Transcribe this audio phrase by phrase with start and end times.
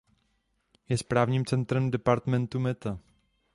[0.89, 2.99] Je správním centrem departementu Meta.